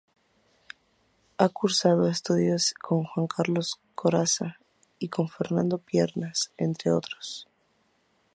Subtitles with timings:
[1.37, 4.57] Ha cursado estudios con Juan Carlos Corazza
[4.97, 7.47] y con Fernando Piernas entre otros.